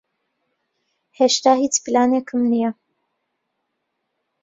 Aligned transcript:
ھێشتا 1.17 1.51
ھیچ 1.61 1.75
پلانێکم 1.83 2.41
نییە. 2.51 2.71